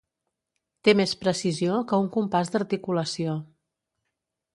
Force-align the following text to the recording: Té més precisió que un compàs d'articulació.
Té 0.87 0.95
més 1.01 1.11
precisió 1.25 1.75
que 1.91 1.99
un 2.05 2.07
compàs 2.15 2.49
d'articulació. 2.55 3.37